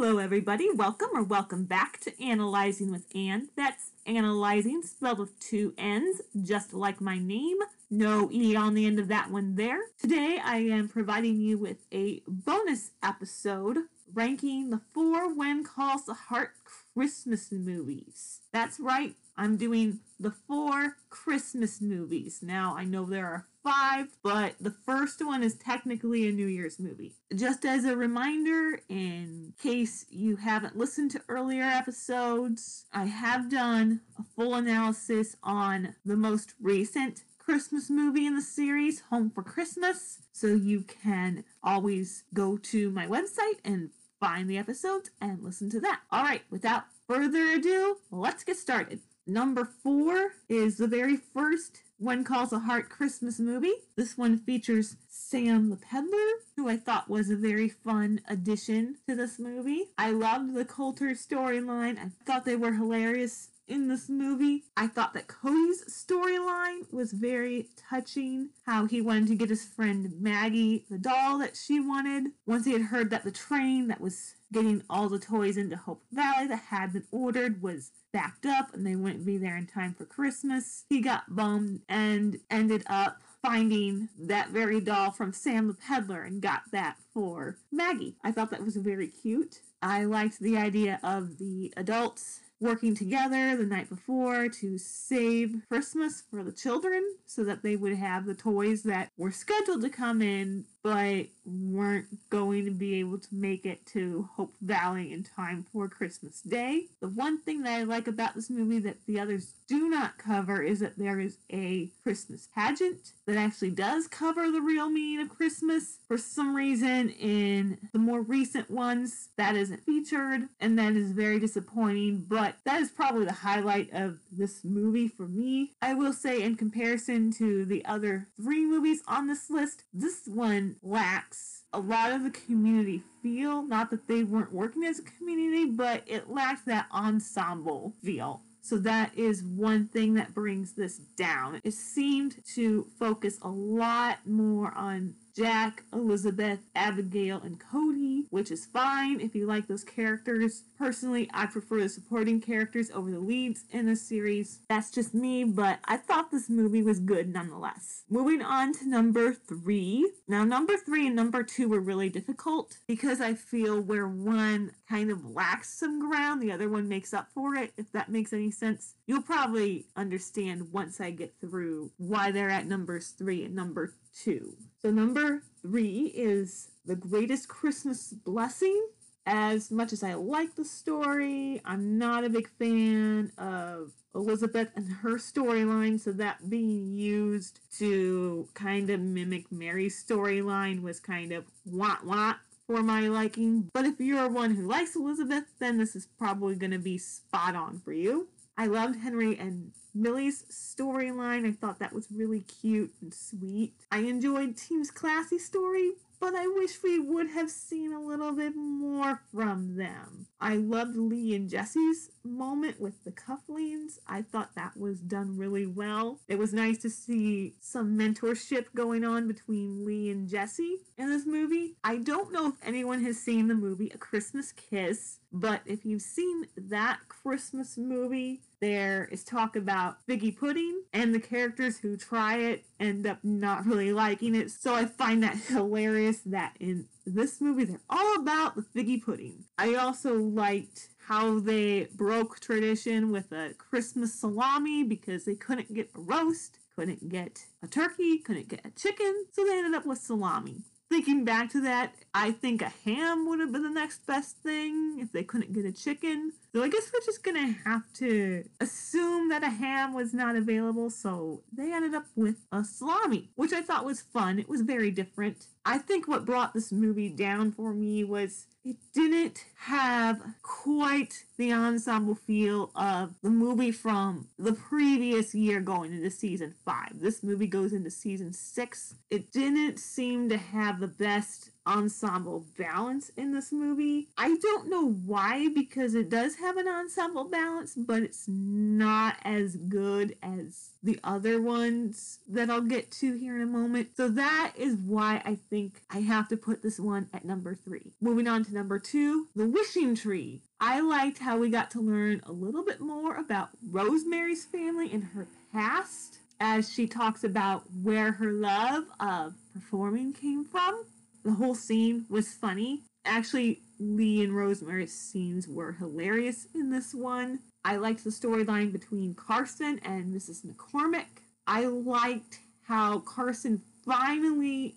Hello, 0.00 0.18
everybody. 0.18 0.70
Welcome 0.72 1.08
or 1.12 1.24
welcome 1.24 1.64
back 1.64 1.98
to 2.02 2.24
Analyzing 2.24 2.92
with 2.92 3.04
Ann. 3.16 3.48
That's 3.56 3.90
analyzing 4.06 4.82
spelled 4.82 5.18
with 5.18 5.40
two 5.40 5.74
N's, 5.76 6.20
just 6.40 6.72
like 6.72 7.00
my 7.00 7.18
name. 7.18 7.56
No 7.90 8.30
E 8.30 8.54
on 8.54 8.74
the 8.74 8.86
end 8.86 9.00
of 9.00 9.08
that 9.08 9.28
one 9.28 9.56
there. 9.56 9.80
Today, 10.00 10.38
I 10.42 10.58
am 10.58 10.88
providing 10.88 11.40
you 11.40 11.58
with 11.58 11.78
a 11.92 12.22
bonus 12.28 12.92
episode 13.02 13.78
ranking 14.14 14.70
the 14.70 14.80
four 14.94 15.34
When 15.34 15.64
Calls 15.64 16.04
the 16.04 16.14
Heart 16.14 16.52
Christmas 16.94 17.50
movies. 17.50 18.38
That's 18.52 18.78
right, 18.78 19.16
I'm 19.38 19.56
doing 19.56 20.00
the 20.18 20.32
four 20.32 20.96
Christmas 21.10 21.80
movies. 21.80 22.40
Now, 22.42 22.74
I 22.76 22.84
know 22.84 23.04
there 23.04 23.26
are 23.26 23.46
five, 23.62 24.08
but 24.24 24.54
the 24.60 24.74
first 24.84 25.24
one 25.24 25.44
is 25.44 25.54
technically 25.54 26.28
a 26.28 26.32
New 26.32 26.48
Year's 26.48 26.80
movie. 26.80 27.14
Just 27.32 27.64
as 27.64 27.84
a 27.84 27.96
reminder, 27.96 28.80
in 28.88 29.54
case 29.62 30.06
you 30.10 30.36
haven't 30.36 30.76
listened 30.76 31.12
to 31.12 31.22
earlier 31.28 31.62
episodes, 31.62 32.86
I 32.92 33.04
have 33.04 33.48
done 33.48 34.00
a 34.18 34.24
full 34.34 34.54
analysis 34.54 35.36
on 35.44 35.94
the 36.04 36.16
most 36.16 36.54
recent 36.60 37.22
Christmas 37.38 37.88
movie 37.88 38.26
in 38.26 38.34
the 38.34 38.42
series, 38.42 39.02
Home 39.10 39.30
for 39.30 39.44
Christmas. 39.44 40.18
So 40.32 40.48
you 40.48 40.82
can 40.82 41.44
always 41.62 42.24
go 42.34 42.56
to 42.56 42.90
my 42.90 43.06
website 43.06 43.60
and 43.64 43.90
find 44.18 44.50
the 44.50 44.58
episodes 44.58 45.10
and 45.20 45.44
listen 45.44 45.70
to 45.70 45.80
that. 45.80 46.00
All 46.10 46.24
right, 46.24 46.42
without 46.50 46.84
further 47.06 47.52
ado, 47.52 47.98
let's 48.10 48.42
get 48.44 48.56
started. 48.56 49.00
Number 49.28 49.66
four 49.66 50.32
is 50.48 50.78
the 50.78 50.86
very 50.86 51.18
first 51.18 51.82
When 51.98 52.24
Calls 52.24 52.48
the 52.48 52.60
Heart 52.60 52.88
Christmas 52.88 53.38
movie. 53.38 53.74
This 53.94 54.16
one 54.16 54.38
features 54.38 54.96
Sam 55.10 55.68
the 55.68 55.76
Peddler, 55.76 56.40
who 56.56 56.66
I 56.66 56.78
thought 56.78 57.10
was 57.10 57.28
a 57.28 57.36
very 57.36 57.68
fun 57.68 58.22
addition 58.26 58.96
to 59.06 59.14
this 59.14 59.38
movie. 59.38 59.90
I 59.98 60.12
loved 60.12 60.54
the 60.54 60.64
Coulter 60.64 61.10
storyline. 61.10 61.98
I 61.98 62.08
thought 62.24 62.46
they 62.46 62.56
were 62.56 62.72
hilarious 62.72 63.50
in 63.66 63.88
this 63.88 64.08
movie. 64.08 64.64
I 64.78 64.86
thought 64.86 65.12
that 65.12 65.28
Cody's 65.28 65.84
storyline 65.84 66.90
was 66.90 67.12
very 67.12 67.68
touching. 67.90 68.48
How 68.64 68.86
he 68.86 69.02
wanted 69.02 69.28
to 69.28 69.34
get 69.34 69.50
his 69.50 69.66
friend 69.66 70.14
Maggie 70.18 70.86
the 70.90 70.96
doll 70.96 71.36
that 71.40 71.54
she 71.54 71.80
wanted. 71.80 72.32
Once 72.46 72.64
he 72.64 72.72
had 72.72 72.80
heard 72.80 73.10
that 73.10 73.24
the 73.24 73.30
train 73.30 73.88
that 73.88 74.00
was 74.00 74.36
getting 74.52 74.82
all 74.88 75.08
the 75.08 75.18
toys 75.18 75.56
into 75.56 75.76
Hope 75.76 76.02
Valley 76.12 76.46
that 76.48 76.64
had 76.70 76.92
been 76.92 77.04
ordered 77.10 77.62
was 77.62 77.90
backed 78.12 78.46
up 78.46 78.72
and 78.74 78.86
they 78.86 78.96
wouldn't 78.96 79.26
be 79.26 79.38
there 79.38 79.56
in 79.56 79.66
time 79.66 79.94
for 79.94 80.04
Christmas. 80.04 80.84
He 80.88 81.00
got 81.00 81.34
bummed 81.34 81.82
and 81.88 82.38
ended 82.50 82.84
up 82.86 83.20
finding 83.42 84.08
that 84.18 84.50
very 84.50 84.80
doll 84.80 85.10
from 85.10 85.32
Sam 85.32 85.68
the 85.68 85.74
Peddler 85.74 86.22
and 86.22 86.42
got 86.42 86.62
that 86.72 86.96
for 87.12 87.56
Maggie. 87.70 88.16
I 88.24 88.32
thought 88.32 88.50
that 88.50 88.64
was 88.64 88.76
very 88.76 89.08
cute. 89.08 89.60
I 89.80 90.04
liked 90.04 90.40
the 90.40 90.56
idea 90.56 90.98
of 91.02 91.38
the 91.38 91.72
adults 91.76 92.40
working 92.60 92.94
together 92.94 93.56
the 93.56 93.64
night 93.64 93.88
before 93.88 94.48
to 94.48 94.78
save 94.78 95.62
Christmas 95.68 96.24
for 96.28 96.42
the 96.42 96.52
children 96.52 97.02
so 97.26 97.44
that 97.44 97.62
they 97.62 97.76
would 97.76 97.94
have 97.94 98.26
the 98.26 98.34
toys 98.34 98.82
that 98.82 99.10
were 99.16 99.30
scheduled 99.30 99.82
to 99.82 99.88
come 99.88 100.20
in 100.20 100.64
but 100.88 101.26
weren't 101.44 102.06
going 102.30 102.64
to 102.64 102.70
be 102.70 102.98
able 103.00 103.18
to 103.18 103.28
make 103.30 103.66
it 103.66 103.84
to 103.86 104.28
Hope 104.36 104.54
Valley 104.62 105.12
in 105.12 105.22
time 105.22 105.66
for 105.72 105.88
Christmas 105.88 106.40
Day. 106.40 106.86
The 107.00 107.08
one 107.08 107.40
thing 107.40 107.62
that 107.62 107.78
I 107.78 107.82
like 107.84 108.06
about 108.08 108.34
this 108.34 108.48
movie 108.50 108.78
that 108.80 108.96
the 109.06 109.20
others 109.20 109.52
do 109.66 109.88
not 109.90 110.16
cover 110.18 110.62
is 110.62 110.80
that 110.80 110.98
there 110.98 111.20
is 111.20 111.36
a 111.52 111.90
Christmas 112.02 112.48
pageant 112.54 113.12
that 113.26 113.36
actually 113.36 113.70
does 113.70 114.06
cover 114.06 114.50
the 114.50 114.60
real 114.60 114.88
meaning 114.88 115.20
of 115.20 115.34
Christmas. 115.34 115.98
For 116.06 116.16
some 116.16 116.56
reason, 116.56 117.10
in 117.10 117.78
the 117.92 117.98
more 117.98 118.22
recent 118.22 118.70
ones, 118.70 119.28
that 119.36 119.56
isn't 119.56 119.84
featured, 119.84 120.48
and 120.60 120.78
that 120.78 120.96
is 120.96 121.12
very 121.12 121.38
disappointing, 121.38 122.24
but 122.28 122.56
that 122.64 122.80
is 122.80 122.90
probably 122.90 123.26
the 123.26 123.32
highlight 123.32 123.90
of 123.92 124.18
this 124.32 124.64
movie 124.64 125.08
for 125.08 125.26
me. 125.28 125.72
I 125.82 125.94
will 125.94 126.14
say, 126.14 126.42
in 126.42 126.56
comparison 126.56 127.30
to 127.32 127.66
the 127.66 127.84
other 127.84 128.28
three 128.40 128.64
movies 128.64 129.02
on 129.06 129.26
this 129.26 129.50
list, 129.50 129.84
this 129.92 130.22
one 130.26 130.76
lacks 130.82 131.64
a 131.72 131.80
lot 131.80 132.12
of 132.12 132.22
the 132.22 132.30
community 132.30 133.02
feel. 133.22 133.62
Not 133.62 133.90
that 133.90 134.08
they 134.08 134.24
weren't 134.24 134.52
working 134.52 134.84
as 134.84 134.98
a 134.98 135.02
community, 135.02 135.66
but 135.66 136.02
it 136.06 136.30
lacks 136.30 136.62
that 136.62 136.86
ensemble 136.92 137.94
feel. 138.02 138.42
So 138.60 138.76
that 138.78 139.16
is 139.16 139.42
one 139.42 139.88
thing 139.88 140.14
that 140.14 140.34
brings 140.34 140.72
this 140.72 140.98
down. 141.16 141.60
It 141.64 141.72
seemed 141.72 142.44
to 142.54 142.86
focus 142.98 143.38
a 143.40 143.48
lot 143.48 144.18
more 144.26 144.74
on 144.74 145.14
Jack, 145.34 145.84
Elizabeth, 145.92 146.58
Abigail, 146.74 147.40
and 147.42 147.58
Cody, 147.58 148.26
which 148.30 148.50
is 148.50 148.66
fine 148.66 149.20
if 149.20 149.34
you 149.34 149.46
like 149.46 149.68
those 149.68 149.84
characters. 149.84 150.64
Personally, 150.78 151.28
I 151.34 151.46
prefer 151.46 151.80
the 151.80 151.88
supporting 151.88 152.40
characters 152.40 152.90
over 152.92 153.10
the 153.10 153.18
leads 153.18 153.64
in 153.72 153.86
the 153.86 153.96
series. 153.96 154.60
That's 154.68 154.92
just 154.92 155.12
me, 155.12 155.42
but 155.42 155.80
I 155.86 155.96
thought 155.96 156.30
this 156.30 156.48
movie 156.48 156.82
was 156.82 157.00
good 157.00 157.28
nonetheless. 157.28 158.04
Moving 158.08 158.42
on 158.42 158.72
to 158.74 158.88
number 158.88 159.34
three. 159.34 160.08
Now, 160.28 160.44
number 160.44 160.76
three 160.76 161.08
and 161.08 161.16
number 161.16 161.42
two 161.42 161.68
were 161.68 161.80
really 161.80 162.08
difficult 162.08 162.78
because 162.86 163.20
I 163.20 163.34
feel 163.34 163.80
where 163.80 164.06
one 164.06 164.70
kind 164.88 165.10
of 165.10 165.24
lacks 165.24 165.74
some 165.74 165.98
ground, 165.98 166.40
the 166.40 166.52
other 166.52 166.68
one 166.68 166.88
makes 166.88 167.12
up 167.12 167.28
for 167.34 167.56
it, 167.56 167.72
if 167.76 167.90
that 167.92 168.08
makes 168.08 168.32
any 168.32 168.52
sense. 168.52 168.94
You'll 169.06 169.22
probably 169.22 169.86
understand 169.96 170.72
once 170.72 171.00
I 171.00 171.10
get 171.10 171.34
through 171.40 171.90
why 171.96 172.30
they're 172.30 172.50
at 172.50 172.66
numbers 172.66 173.14
three 173.18 173.44
and 173.44 173.54
number 173.54 173.94
two. 174.14 174.54
So, 174.80 174.90
number 174.90 175.42
three 175.60 176.12
is 176.14 176.68
The 176.86 176.94
Greatest 176.94 177.48
Christmas 177.48 178.12
Blessing. 178.12 178.86
As 179.30 179.70
much 179.70 179.92
as 179.92 180.02
I 180.02 180.14
like 180.14 180.54
the 180.54 180.64
story, 180.64 181.60
I'm 181.62 181.98
not 181.98 182.24
a 182.24 182.30
big 182.30 182.48
fan 182.58 183.30
of 183.36 183.92
Elizabeth 184.14 184.68
and 184.74 184.90
her 184.90 185.16
storyline, 185.18 186.00
so 186.00 186.12
that 186.12 186.48
being 186.48 186.96
used 186.96 187.60
to 187.76 188.48
kind 188.54 188.88
of 188.88 189.00
mimic 189.00 189.52
Mary's 189.52 190.02
storyline 190.02 190.80
was 190.80 190.98
kind 190.98 191.32
of 191.32 191.44
want 191.66 192.06
want 192.06 192.38
for 192.66 192.82
my 192.82 193.08
liking. 193.08 193.68
But 193.74 193.84
if 193.84 194.00
you're 194.00 194.30
one 194.30 194.54
who 194.54 194.66
likes 194.66 194.96
Elizabeth, 194.96 195.44
then 195.58 195.76
this 195.76 195.94
is 195.94 196.08
probably 196.18 196.54
going 196.54 196.70
to 196.70 196.78
be 196.78 196.96
spot 196.96 197.54
on 197.54 197.80
for 197.80 197.92
you. 197.92 198.28
I 198.56 198.64
loved 198.64 198.96
Henry 198.96 199.38
and 199.38 199.72
Millie's 199.94 200.44
storyline. 200.50 201.46
I 201.46 201.52
thought 201.52 201.80
that 201.80 201.92
was 201.92 202.08
really 202.10 202.40
cute 202.40 202.94
and 203.02 203.12
sweet. 203.12 203.74
I 203.92 203.98
enjoyed 203.98 204.56
Team's 204.56 204.90
classy 204.90 205.38
story, 205.38 205.92
but 206.20 206.34
I 206.34 206.46
wish 206.48 206.82
we 206.82 206.98
would 206.98 207.30
have 207.30 207.50
seen 207.50 207.92
a 207.92 208.00
little 208.00 208.32
bit 208.32 208.54
more 208.56 209.20
from 209.32 209.76
them. 209.76 210.26
I 210.40 210.56
loved 210.56 210.96
Lee 210.96 211.34
and 211.34 211.48
Jesse's 211.48 212.10
moment 212.24 212.80
with 212.80 213.02
the 213.04 213.10
cufflinks. 213.10 213.98
I 214.06 214.22
thought 214.22 214.54
that 214.54 214.76
was 214.76 215.00
done 215.00 215.36
really 215.36 215.66
well. 215.66 216.20
It 216.28 216.38
was 216.38 216.52
nice 216.52 216.78
to 216.78 216.90
see 216.90 217.54
some 217.60 217.98
mentorship 217.98 218.66
going 218.74 219.04
on 219.04 219.26
between 219.26 219.84
Lee 219.84 220.10
and 220.10 220.28
Jesse 220.28 220.78
in 220.96 221.08
this 221.08 221.26
movie. 221.26 221.76
I 221.82 221.96
don't 221.96 222.32
know 222.32 222.48
if 222.48 222.54
anyone 222.62 223.02
has 223.04 223.18
seen 223.18 223.48
the 223.48 223.54
movie 223.54 223.90
A 223.94 223.98
Christmas 223.98 224.52
Kiss, 224.52 225.18
but 225.32 225.60
if 225.66 225.84
you've 225.84 226.02
seen 226.02 226.46
that 226.56 227.00
Christmas 227.08 227.76
movie, 227.76 228.40
there 228.60 229.08
is 229.10 229.24
talk 229.24 229.56
about 229.56 230.04
figgy 230.06 230.36
pudding, 230.36 230.82
and 230.92 231.14
the 231.14 231.20
characters 231.20 231.78
who 231.78 231.96
try 231.96 232.38
it 232.38 232.64
end 232.80 233.06
up 233.06 233.18
not 233.22 233.66
really 233.66 233.92
liking 233.92 234.34
it. 234.34 234.50
So 234.50 234.74
I 234.74 234.86
find 234.86 235.22
that 235.22 235.36
hilarious 235.48 236.20
that 236.26 236.56
in 236.58 236.86
this 237.14 237.40
movie 237.40 237.64
they're 237.64 237.80
all 237.88 238.16
about 238.16 238.54
the 238.56 238.62
figgy 238.62 239.02
pudding. 239.02 239.44
I 239.56 239.74
also 239.74 240.14
liked 240.16 240.90
how 241.06 241.40
they 241.40 241.88
broke 241.94 242.40
tradition 242.40 243.10
with 243.10 243.32
a 243.32 243.54
Christmas 243.56 244.12
salami 244.14 244.84
because 244.84 245.24
they 245.24 245.34
couldn't 245.34 245.72
get 245.74 245.90
a 245.94 246.00
roast, 246.00 246.58
couldn't 246.76 247.08
get 247.08 247.46
a 247.62 247.66
turkey, 247.66 248.18
couldn't 248.18 248.48
get 248.48 248.66
a 248.66 248.70
chicken, 248.70 249.24
so 249.32 249.44
they 249.44 249.58
ended 249.58 249.74
up 249.74 249.86
with 249.86 249.98
salami. 249.98 250.62
Thinking 250.90 251.24
back 251.24 251.50
to 251.50 251.60
that, 251.62 251.94
I 252.14 252.30
think 252.30 252.62
a 252.62 252.72
ham 252.84 253.28
would 253.28 253.40
have 253.40 253.52
been 253.52 253.62
the 253.62 253.70
next 253.70 254.06
best 254.06 254.38
thing 254.38 254.98
if 255.00 255.12
they 255.12 255.22
couldn't 255.22 255.52
get 255.52 255.66
a 255.66 255.72
chicken. 255.72 256.32
So 256.54 256.62
I 256.62 256.68
guess 256.68 256.90
we're 256.92 257.04
just 257.04 257.22
gonna 257.22 257.54
have 257.66 257.92
to 257.94 258.44
assume 258.60 259.28
that 259.28 259.42
a 259.42 259.50
ham 259.50 259.92
was 259.92 260.14
not 260.14 260.34
available, 260.34 260.88
so 260.88 261.42
they 261.52 261.72
ended 261.72 261.94
up 261.94 262.06
with 262.16 262.46
a 262.50 262.64
salami, 262.64 263.30
which 263.34 263.52
I 263.52 263.60
thought 263.60 263.84
was 263.84 264.00
fun. 264.00 264.38
It 264.38 264.48
was 264.48 264.62
very 264.62 264.90
different. 264.90 265.46
I 265.66 265.76
think 265.76 266.08
what 266.08 266.24
brought 266.24 266.54
this 266.54 266.72
movie 266.72 267.10
down 267.10 267.52
for 267.52 267.74
me 267.74 268.02
was 268.02 268.46
it 268.64 268.76
didn't 268.94 269.44
have 269.56 270.22
quite 270.42 271.24
the 271.36 271.52
ensemble 271.52 272.14
feel 272.14 272.70
of 272.74 273.14
the 273.22 273.30
movie 273.30 273.72
from 273.72 274.28
the 274.38 274.54
previous 274.54 275.34
year 275.34 275.60
going 275.60 275.92
into 275.92 276.10
season 276.10 276.54
five. 276.64 277.00
This 277.00 277.22
movie 277.22 277.46
goes 277.46 277.74
into 277.74 277.90
season 277.90 278.32
six. 278.32 278.94
It 279.10 279.32
didn't 279.32 279.78
seem 279.78 280.28
to 280.30 280.38
have 280.38 280.80
the 280.80 280.88
best 280.88 281.50
ensemble 281.68 282.46
balance 282.56 283.10
in 283.16 283.32
this 283.32 283.52
movie. 283.52 284.08
I 284.16 284.36
don't 284.36 284.68
know 284.68 284.90
why, 284.90 285.48
because 285.54 285.94
it 285.94 286.08
does 286.08 286.36
have 286.36 286.56
an 286.56 286.66
ensemble 286.66 287.24
balance, 287.24 287.74
but 287.76 288.02
it's 288.02 288.26
not 288.26 289.16
as 289.22 289.56
good 289.56 290.16
as 290.22 290.70
the 290.82 290.98
other 291.04 291.40
ones 291.40 292.20
that 292.28 292.50
I'll 292.50 292.60
get 292.60 292.90
to 292.92 293.16
here 293.16 293.36
in 293.36 293.42
a 293.42 293.46
moment. 293.46 293.90
So 293.96 294.08
that 294.08 294.52
is 294.56 294.76
why 294.76 295.22
I 295.24 295.38
think 295.50 295.82
I 295.90 296.00
have 296.00 296.28
to 296.28 296.36
put 296.36 296.62
this 296.62 296.80
one 296.80 297.08
at 297.12 297.24
number 297.24 297.54
three. 297.54 297.92
Moving 298.00 298.26
on 298.26 298.44
to 298.46 298.54
number 298.54 298.78
two, 298.78 299.28
The 299.36 299.46
Wishing 299.46 299.94
Tree. 299.94 300.40
I 300.60 300.80
liked 300.80 301.18
how 301.18 301.38
we 301.38 301.50
got 301.50 301.70
to 301.72 301.80
learn 301.80 302.22
a 302.26 302.32
little 302.32 302.64
bit 302.64 302.80
more 302.80 303.16
about 303.16 303.50
Rosemary's 303.70 304.44
family 304.44 304.90
and 304.92 305.04
her 305.04 305.28
past 305.52 306.18
as 306.40 306.72
she 306.72 306.86
talks 306.86 307.24
about 307.24 307.64
where 307.82 308.12
her 308.12 308.32
love 308.32 308.84
of 309.00 309.34
performing 309.52 310.12
came 310.12 310.44
from. 310.44 310.84
The 311.28 311.34
whole 311.34 311.54
scene 311.54 312.06
was 312.08 312.32
funny. 312.32 312.84
Actually, 313.04 313.60
Lee 313.78 314.24
and 314.24 314.34
Rosemary's 314.34 314.94
scenes 314.94 315.46
were 315.46 315.72
hilarious 315.72 316.46
in 316.54 316.70
this 316.70 316.94
one. 316.94 317.40
I 317.66 317.76
liked 317.76 318.02
the 318.02 318.08
storyline 318.08 318.72
between 318.72 319.12
Carson 319.12 319.78
and 319.84 320.06
Mrs. 320.06 320.46
McCormick. 320.46 321.20
I 321.46 321.66
liked 321.66 322.38
how 322.62 323.00
Carson 323.00 323.60
finally 323.84 324.76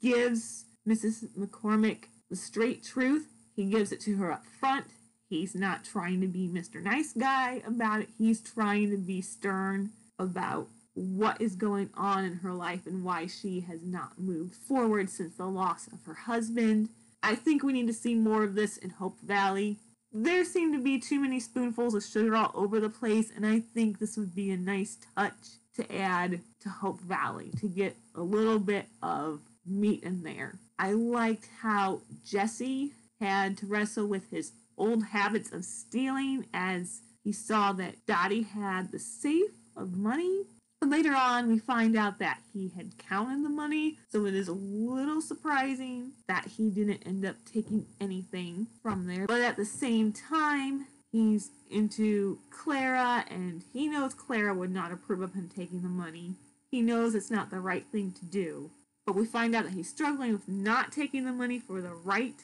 gives 0.00 0.64
Mrs. 0.88 1.28
McCormick 1.36 2.04
the 2.30 2.36
straight 2.36 2.82
truth. 2.82 3.28
He 3.54 3.66
gives 3.66 3.92
it 3.92 4.00
to 4.00 4.16
her 4.16 4.32
up 4.32 4.46
front. 4.46 4.86
He's 5.28 5.54
not 5.54 5.84
trying 5.84 6.22
to 6.22 6.26
be 6.26 6.48
Mr. 6.48 6.82
Nice 6.82 7.12
Guy 7.12 7.60
about 7.66 8.00
it. 8.00 8.08
He's 8.16 8.40
trying 8.40 8.92
to 8.92 8.96
be 8.96 9.20
stern 9.20 9.90
about 10.18 10.68
what 10.94 11.40
is 11.40 11.56
going 11.56 11.90
on 11.94 12.24
in 12.24 12.34
her 12.34 12.52
life 12.52 12.86
and 12.86 13.04
why 13.04 13.26
she 13.26 13.60
has 13.60 13.82
not 13.82 14.18
moved 14.18 14.54
forward 14.54 15.08
since 15.08 15.36
the 15.36 15.46
loss 15.46 15.86
of 15.86 16.02
her 16.04 16.14
husband. 16.14 16.88
I 17.22 17.34
think 17.34 17.62
we 17.62 17.72
need 17.72 17.86
to 17.86 17.92
see 17.92 18.14
more 18.14 18.42
of 18.42 18.54
this 18.54 18.76
in 18.76 18.90
Hope 18.90 19.20
Valley. 19.20 19.78
There 20.12 20.44
seem 20.44 20.72
to 20.72 20.82
be 20.82 20.98
too 20.98 21.20
many 21.20 21.40
spoonfuls 21.40 21.94
of 21.94 22.04
sugar 22.04 22.36
all 22.36 22.50
over 22.54 22.80
the 22.80 22.90
place, 22.90 23.32
and 23.34 23.46
I 23.46 23.60
think 23.60 23.98
this 23.98 24.16
would 24.16 24.34
be 24.34 24.50
a 24.50 24.56
nice 24.56 24.98
touch 25.16 25.32
to 25.76 25.96
add 25.96 26.40
to 26.60 26.68
Hope 26.68 27.00
Valley 27.00 27.50
to 27.60 27.68
get 27.68 27.96
a 28.14 28.20
little 28.20 28.58
bit 28.58 28.86
of 29.02 29.40
meat 29.64 30.02
in 30.02 30.22
there. 30.22 30.58
I 30.78 30.92
liked 30.92 31.48
how 31.60 32.02
Jesse 32.26 32.92
had 33.20 33.56
to 33.58 33.66
wrestle 33.66 34.06
with 34.06 34.28
his 34.30 34.52
old 34.76 35.04
habits 35.04 35.52
of 35.52 35.64
stealing 35.64 36.46
as 36.52 37.00
he 37.22 37.32
saw 37.32 37.72
that 37.74 38.04
Dottie 38.06 38.42
had 38.42 38.90
the 38.90 38.98
safe 38.98 39.52
of 39.76 39.96
money 39.96 40.44
Later 40.82 41.14
on, 41.14 41.46
we 41.46 41.60
find 41.60 41.96
out 41.96 42.18
that 42.18 42.40
he 42.52 42.72
had 42.76 42.98
counted 42.98 43.44
the 43.44 43.48
money, 43.48 43.98
so 44.10 44.26
it 44.26 44.34
is 44.34 44.48
a 44.48 44.52
little 44.52 45.20
surprising 45.20 46.10
that 46.26 46.46
he 46.46 46.70
didn't 46.70 47.06
end 47.06 47.24
up 47.24 47.36
taking 47.50 47.86
anything 48.00 48.66
from 48.82 49.06
there. 49.06 49.26
But 49.26 49.42
at 49.42 49.56
the 49.56 49.64
same 49.64 50.12
time, 50.12 50.86
he's 51.12 51.50
into 51.70 52.40
Clara, 52.50 53.24
and 53.30 53.62
he 53.72 53.86
knows 53.86 54.12
Clara 54.12 54.54
would 54.54 54.72
not 54.72 54.92
approve 54.92 55.22
of 55.22 55.34
him 55.34 55.48
taking 55.48 55.82
the 55.82 55.88
money. 55.88 56.34
He 56.70 56.82
knows 56.82 57.14
it's 57.14 57.30
not 57.30 57.50
the 57.50 57.60
right 57.60 57.86
thing 57.92 58.12
to 58.18 58.24
do. 58.24 58.70
But 59.06 59.14
we 59.14 59.24
find 59.24 59.54
out 59.54 59.64
that 59.64 59.74
he's 59.74 59.88
struggling 59.88 60.32
with 60.32 60.48
not 60.48 60.90
taking 60.90 61.24
the 61.24 61.32
money 61.32 61.60
for 61.60 61.80
the 61.80 61.94
right 61.94 62.34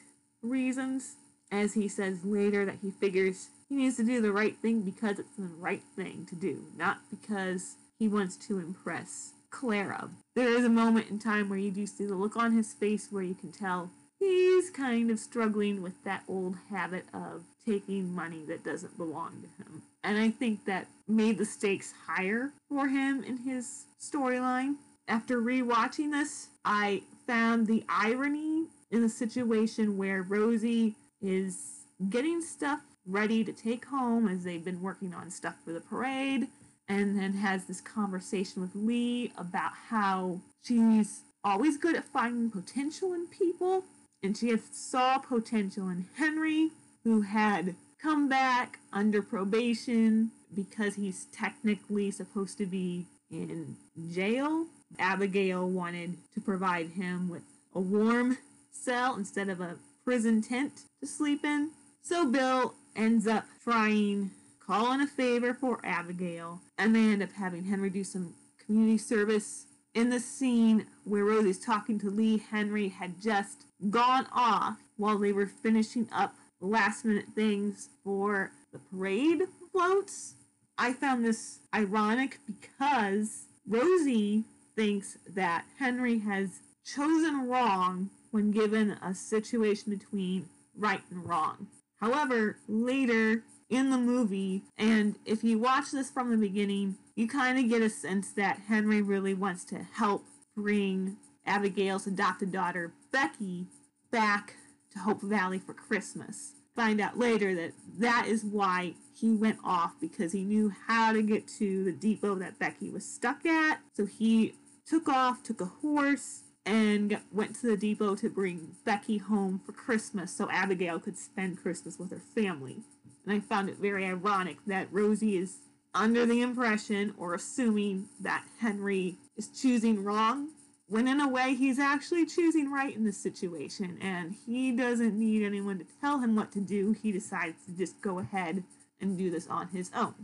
reasons, 0.41 1.15
as 1.51 1.73
he 1.73 1.89
says 1.89 2.23
later 2.23 2.65
that 2.65 2.77
he 2.81 2.91
figures 2.91 3.49
he 3.67 3.75
needs 3.75 3.97
to 3.97 4.03
do 4.03 4.19
the 4.19 4.31
right 4.31 4.57
thing 4.57 4.81
because 4.81 5.19
it's 5.19 5.35
the 5.37 5.49
right 5.59 5.83
thing 5.95 6.25
to 6.29 6.35
do, 6.35 6.65
not 6.75 6.97
because 7.11 7.75
he 7.99 8.07
wants 8.07 8.37
to 8.37 8.57
impress 8.57 9.33
Clara. 9.51 10.09
There 10.35 10.47
is 10.47 10.63
a 10.63 10.69
moment 10.69 11.09
in 11.09 11.19
time 11.19 11.49
where 11.49 11.59
you 11.59 11.69
do 11.69 11.85
see 11.85 12.05
the 12.05 12.15
look 12.15 12.37
on 12.37 12.53
his 12.53 12.73
face 12.73 13.09
where 13.11 13.23
you 13.23 13.35
can 13.35 13.51
tell 13.51 13.91
he's 14.19 14.69
kind 14.69 15.11
of 15.11 15.19
struggling 15.19 15.81
with 15.81 16.03
that 16.03 16.23
old 16.27 16.55
habit 16.69 17.05
of 17.13 17.43
taking 17.65 18.13
money 18.15 18.43
that 18.47 18.63
doesn't 18.63 18.97
belong 18.97 19.43
to 19.43 19.63
him. 19.63 19.81
And 20.03 20.17
I 20.17 20.29
think 20.29 20.65
that 20.65 20.87
made 21.07 21.37
the 21.37 21.45
stakes 21.45 21.93
higher 22.07 22.51
for 22.69 22.87
him 22.87 23.23
in 23.23 23.37
his 23.37 23.85
storyline. 23.99 24.75
After 25.07 25.41
rewatching 25.41 26.11
this, 26.11 26.47
I 26.63 27.03
found 27.27 27.67
the 27.67 27.83
irony 27.89 28.65
in 28.91 29.01
the 29.01 29.09
situation 29.09 29.97
where 29.97 30.21
Rosie 30.21 30.95
is 31.21 31.85
getting 32.09 32.41
stuff 32.41 32.79
ready 33.05 33.43
to 33.43 33.51
take 33.51 33.85
home 33.85 34.27
as 34.27 34.43
they've 34.43 34.63
been 34.63 34.81
working 34.81 35.13
on 35.13 35.29
stuff 35.31 35.55
for 35.65 35.73
the 35.73 35.81
parade 35.81 36.47
and 36.89 37.17
then 37.17 37.33
has 37.33 37.65
this 37.65 37.79
conversation 37.79 38.61
with 38.61 38.71
Lee 38.73 39.31
about 39.37 39.71
how 39.89 40.39
she's 40.63 41.21
always 41.43 41.77
good 41.77 41.95
at 41.95 42.03
finding 42.03 42.49
potential 42.49 43.13
in 43.13 43.27
people, 43.27 43.83
and 44.23 44.35
she 44.35 44.49
had 44.49 44.61
saw 44.73 45.19
potential 45.19 45.87
in 45.87 46.07
Henry, 46.17 46.71
who 47.03 47.21
had 47.21 47.75
come 48.01 48.27
back 48.27 48.79
under 48.91 49.21
probation 49.21 50.31
because 50.55 50.95
he's 50.95 51.27
technically 51.31 52.09
supposed 52.11 52.57
to 52.57 52.65
be 52.65 53.05
in 53.29 53.75
jail. 54.11 54.65
Abigail 54.97 55.69
wanted 55.69 56.17
to 56.33 56.41
provide 56.41 56.89
him 56.89 57.29
with 57.29 57.43
a 57.75 57.79
warm 57.79 58.37
cell 58.71 59.15
instead 59.15 59.47
of 59.49 59.61
a 59.61 59.75
prison 60.03 60.41
tent 60.41 60.81
to 60.99 61.07
sleep 61.07 61.45
in. 61.45 61.69
So 62.01 62.25
Bill 62.25 62.73
ends 62.95 63.27
up 63.27 63.45
trying 63.63 64.31
call 64.69 64.91
in 64.91 65.01
a 65.01 65.07
favor 65.07 65.51
for 65.51 65.79
Abigail, 65.83 66.61
and 66.77 66.95
they 66.95 66.99
end 66.99 67.23
up 67.23 67.31
having 67.31 67.63
Henry 67.63 67.89
do 67.89 68.03
some 68.03 68.35
community 68.63 68.99
service. 68.99 69.65
In 69.95 70.11
the 70.11 70.19
scene 70.19 70.85
where 71.05 71.25
Rosie's 71.25 71.57
talking 71.57 71.97
to 71.99 72.11
Lee, 72.11 72.37
Henry 72.37 72.87
had 72.87 73.19
just 73.19 73.65
gone 73.89 74.27
off 74.31 74.77
while 74.97 75.17
they 75.17 75.33
were 75.33 75.47
finishing 75.47 76.07
up 76.13 76.35
last 76.61 77.03
minute 77.03 77.25
things 77.33 77.89
for 78.03 78.51
the 78.71 78.77
parade 78.77 79.41
floats. 79.71 80.35
I 80.77 80.93
found 80.93 81.25
this 81.25 81.61
ironic 81.73 82.37
because 82.45 83.45
Rosie 83.67 84.43
thinks 84.75 85.17
that 85.33 85.65
Henry 85.79 86.19
has 86.19 86.59
chosen 86.85 87.47
wrong 87.47 88.11
when 88.29 88.51
given 88.51 88.91
a 89.01 89.15
situation 89.15 89.91
between 89.91 90.47
right 90.77 91.01
and 91.09 91.27
wrong. 91.27 91.65
However, 91.99 92.57
later 92.67 93.43
in 93.69 93.89
the 93.89 93.97
movie. 93.97 94.63
And 94.77 95.15
if 95.25 95.43
you 95.43 95.59
watch 95.59 95.91
this 95.91 96.09
from 96.09 96.31
the 96.31 96.37
beginning, 96.37 96.97
you 97.15 97.27
kind 97.27 97.59
of 97.59 97.69
get 97.69 97.81
a 97.81 97.89
sense 97.89 98.31
that 98.31 98.61
Henry 98.67 99.01
really 99.01 99.33
wants 99.33 99.63
to 99.65 99.77
help 99.93 100.25
bring 100.55 101.17
Abigail's 101.45 102.07
adopted 102.07 102.51
daughter, 102.51 102.93
Becky, 103.11 103.67
back 104.11 104.55
to 104.91 104.99
Hope 104.99 105.21
Valley 105.21 105.59
for 105.59 105.73
Christmas. 105.73 106.53
Find 106.75 107.01
out 107.01 107.17
later 107.17 107.55
that 107.55 107.73
that 107.97 108.27
is 108.27 108.43
why 108.43 108.93
he 109.13 109.33
went 109.33 109.59
off 109.63 109.93
because 109.99 110.31
he 110.31 110.43
knew 110.43 110.71
how 110.87 111.11
to 111.11 111.21
get 111.21 111.47
to 111.59 111.83
the 111.83 111.91
depot 111.91 112.35
that 112.35 112.59
Becky 112.59 112.89
was 112.89 113.05
stuck 113.05 113.45
at. 113.45 113.79
So 113.93 114.05
he 114.05 114.55
took 114.85 115.09
off, 115.09 115.43
took 115.43 115.61
a 115.61 115.65
horse, 115.65 116.43
and 116.65 117.19
went 117.31 117.55
to 117.55 117.67
the 117.67 117.77
depot 117.77 118.15
to 118.15 118.29
bring 118.29 118.75
Becky 118.85 119.17
home 119.17 119.59
for 119.65 119.71
Christmas 119.71 120.35
so 120.35 120.49
Abigail 120.51 120.99
could 120.99 121.17
spend 121.17 121.61
Christmas 121.61 121.97
with 121.97 122.11
her 122.11 122.21
family 122.35 122.83
and 123.29 123.37
I 123.37 123.45
found 123.45 123.69
it 123.69 123.77
very 123.77 124.05
ironic 124.05 124.57
that 124.65 124.87
Rosie 124.91 125.37
is 125.37 125.57
under 125.93 126.25
the 126.25 126.41
impression 126.41 127.13
or 127.17 127.35
assuming 127.35 128.07
that 128.21 128.43
Henry 128.59 129.17
is 129.37 129.49
choosing 129.49 130.03
wrong 130.03 130.49
when 130.87 131.07
in 131.07 131.21
a 131.21 131.27
way 131.27 131.53
he's 131.53 131.77
actually 131.77 132.25
choosing 132.25 132.71
right 132.71 132.95
in 132.95 133.05
this 133.05 133.21
situation 133.21 133.99
and 134.01 134.35
he 134.47 134.71
doesn't 134.71 135.13
need 135.13 135.43
anyone 135.43 135.77
to 135.77 135.85
tell 136.01 136.19
him 136.19 136.35
what 136.35 136.51
to 136.53 136.59
do. 136.59 136.93
He 137.03 137.11
decides 137.11 137.63
to 137.65 137.71
just 137.71 138.01
go 138.01 138.17
ahead 138.17 138.63
and 138.99 139.15
do 139.15 139.29
this 139.29 139.47
on 139.47 139.67
his 139.67 139.91
own. 139.95 140.15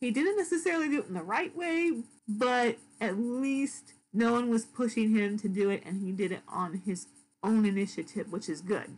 He 0.00 0.10
didn't 0.10 0.36
necessarily 0.36 0.88
do 0.88 1.00
it 1.00 1.06
in 1.06 1.14
the 1.14 1.22
right 1.22 1.56
way, 1.56 2.02
but 2.26 2.76
at 3.00 3.18
least 3.18 3.92
no 4.12 4.32
one 4.32 4.50
was 4.50 4.64
pushing 4.64 5.14
him 5.14 5.38
to 5.38 5.48
do 5.48 5.70
it 5.70 5.84
and 5.86 6.02
he 6.02 6.10
did 6.10 6.32
it 6.32 6.42
on 6.48 6.82
his 6.84 7.06
own 7.44 7.64
initiative, 7.64 8.32
which 8.32 8.48
is 8.48 8.60
good 8.60 8.96